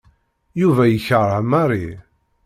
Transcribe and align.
Yuba 0.61 0.83
yekṛeh 0.87 1.39
Mary. 1.51 1.85